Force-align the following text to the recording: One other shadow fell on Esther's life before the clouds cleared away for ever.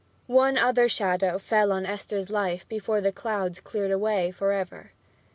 One 0.25 0.57
other 0.57 0.89
shadow 0.89 1.37
fell 1.37 1.71
on 1.71 1.85
Esther's 1.85 2.31
life 2.31 2.67
before 2.67 3.01
the 3.01 3.11
clouds 3.11 3.59
cleared 3.59 3.91
away 3.91 4.31
for 4.31 4.51
ever. 4.51 4.93